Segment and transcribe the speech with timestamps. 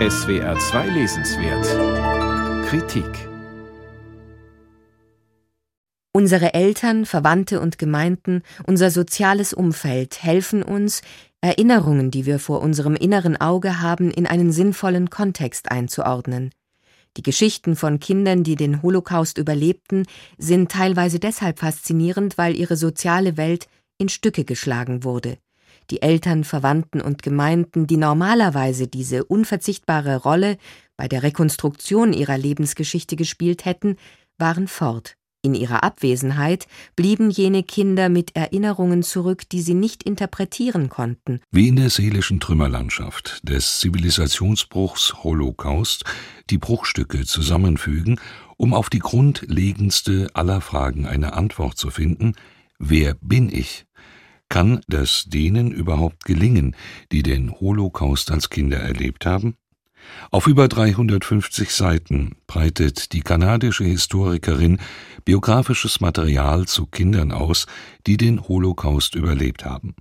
[0.00, 3.06] SWR 2 Lesenswert Kritik
[6.10, 11.02] Unsere Eltern, Verwandte und Gemeinden, unser soziales Umfeld helfen uns,
[11.40, 16.50] Erinnerungen, die wir vor unserem inneren Auge haben, in einen sinnvollen Kontext einzuordnen.
[17.16, 20.06] Die Geschichten von Kindern, die den Holocaust überlebten,
[20.38, 23.68] sind teilweise deshalb faszinierend, weil ihre soziale Welt
[23.98, 25.38] in Stücke geschlagen wurde.
[25.90, 30.56] Die Eltern, Verwandten und Gemeinden, die normalerweise diese unverzichtbare Rolle
[30.96, 33.96] bei der Rekonstruktion ihrer Lebensgeschichte gespielt hätten,
[34.38, 35.16] waren fort.
[35.44, 36.66] In ihrer Abwesenheit
[36.96, 41.42] blieben jene Kinder mit Erinnerungen zurück, die sie nicht interpretieren konnten.
[41.50, 46.04] Wie in der seelischen Trümmerlandschaft des Zivilisationsbruchs Holocaust
[46.48, 48.18] die Bruchstücke zusammenfügen,
[48.56, 52.36] um auf die grundlegendste aller Fragen eine Antwort zu finden,
[52.78, 53.84] wer bin ich?
[54.54, 56.76] Kann das denen überhaupt gelingen,
[57.10, 59.56] die den Holocaust als Kinder erlebt haben?
[60.30, 64.78] Auf über 350 Seiten breitet die kanadische Historikerin
[65.24, 67.66] biografisches Material zu Kindern aus,
[68.06, 69.96] die den Holocaust überlebt haben.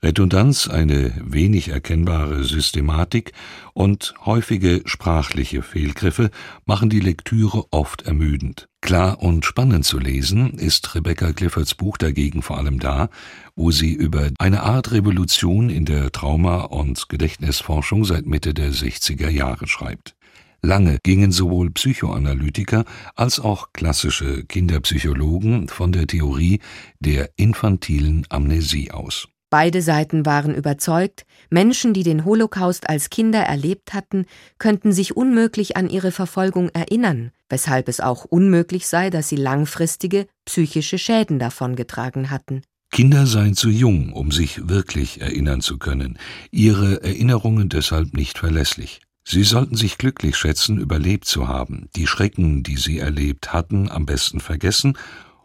[0.00, 3.32] Redundanz, eine wenig erkennbare Systematik
[3.74, 6.30] und häufige sprachliche Fehlgriffe
[6.66, 8.68] machen die Lektüre oft ermüdend.
[8.80, 13.10] Klar und spannend zu lesen ist Rebecca Cliffords Buch dagegen vor allem da,
[13.56, 19.28] wo sie über eine Art Revolution in der Trauma- und Gedächtnisforschung seit Mitte der 60er
[19.28, 20.14] Jahre schreibt.
[20.62, 22.84] Lange gingen sowohl Psychoanalytiker
[23.16, 26.60] als auch klassische Kinderpsychologen von der Theorie
[27.00, 29.28] der infantilen Amnesie aus.
[29.50, 34.26] Beide Seiten waren überzeugt, Menschen, die den Holocaust als Kinder erlebt hatten,
[34.58, 40.26] könnten sich unmöglich an ihre Verfolgung erinnern, weshalb es auch unmöglich sei, dass sie langfristige
[40.44, 42.60] psychische Schäden davongetragen hatten.
[42.90, 46.18] Kinder seien zu jung, um sich wirklich erinnern zu können,
[46.50, 49.00] ihre Erinnerungen deshalb nicht verlässlich.
[49.24, 54.04] Sie sollten sich glücklich schätzen, überlebt zu haben, die Schrecken, die sie erlebt hatten, am
[54.04, 54.96] besten vergessen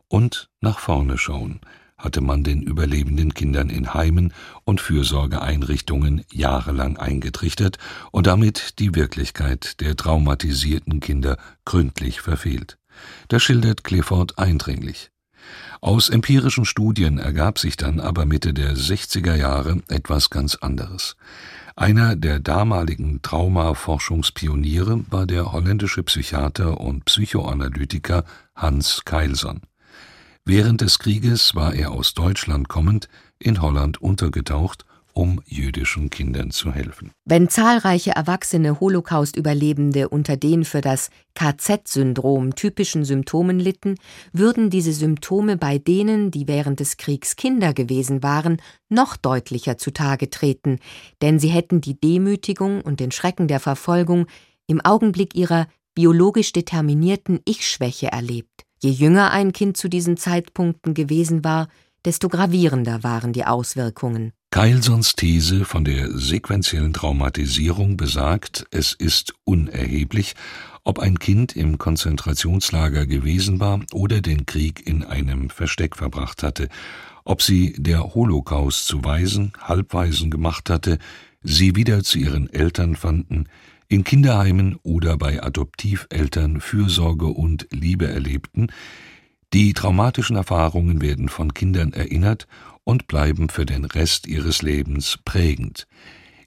[0.10, 1.62] und nach vorne schauen
[2.04, 4.34] hatte man den überlebenden Kindern in Heimen
[4.66, 7.78] und Fürsorgeeinrichtungen jahrelang eingetrichtert
[8.12, 12.78] und damit die Wirklichkeit der traumatisierten Kinder gründlich verfehlt.
[13.30, 15.10] Das schildert Clifford eindringlich.
[15.82, 21.16] Aus empirischen Studien ergab sich dann aber Mitte der 60er Jahre etwas ganz anderes.
[21.76, 28.24] Einer der damaligen Traumaforschungspioniere war der holländische Psychiater und Psychoanalytiker
[28.56, 29.62] Hans Keilson.
[30.46, 33.08] Während des Krieges war er aus Deutschland kommend
[33.40, 37.12] in Holland untergetaucht, um jüdischen Kindern zu helfen.
[37.24, 43.96] Wenn zahlreiche erwachsene Holocaust-Überlebende unter den für das KZ-Syndrom typischen Symptomen litten,
[44.34, 48.58] würden diese Symptome bei denen, die während des Kriegs Kinder gewesen waren,
[48.90, 50.80] noch deutlicher zutage treten,
[51.22, 54.26] denn sie hätten die Demütigung und den Schrecken der Verfolgung
[54.68, 58.66] im Augenblick ihrer biologisch determinierten Ich-Schwäche erlebt.
[58.84, 61.70] Je jünger ein Kind zu diesen Zeitpunkten gewesen war,
[62.04, 64.34] desto gravierender waren die Auswirkungen.
[64.52, 70.34] Keilsons These von der sequentiellen Traumatisierung besagt, es ist unerheblich,
[70.84, 76.68] ob ein Kind im Konzentrationslager gewesen war oder den Krieg in einem Versteck verbracht hatte,
[77.24, 80.98] ob sie der Holocaust zu Waisen, Halbwaisen gemacht hatte,
[81.42, 83.46] sie wieder zu ihren Eltern fanden,
[83.94, 88.70] in Kinderheimen oder bei Adoptiveltern Fürsorge und Liebe erlebten,
[89.54, 92.48] die traumatischen Erfahrungen werden von Kindern erinnert
[92.84, 95.86] und bleiben für den Rest ihres Lebens prägend.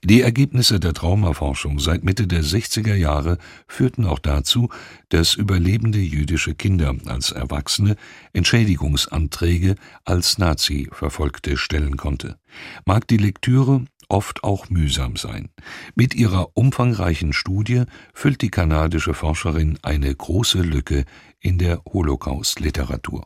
[0.03, 4.67] Die Ergebnisse der Traumaforschung seit Mitte der 60er Jahre führten auch dazu,
[5.07, 7.95] dass überlebende jüdische Kinder als Erwachsene
[8.33, 12.37] Entschädigungsanträge als Nazi-Verfolgte stellen konnte.
[12.85, 15.49] Mag die Lektüre oft auch mühsam sein.
[15.95, 21.05] Mit ihrer umfangreichen Studie füllt die kanadische Forscherin eine große Lücke
[21.39, 23.25] in der Holocaust-Literatur.